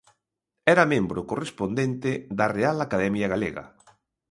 Era 0.73 0.89
membro 0.93 1.21
correspondente 1.31 2.11
da 2.37 2.47
Real 2.57 2.77
Academia 2.87 3.31
Galega. 3.33 3.63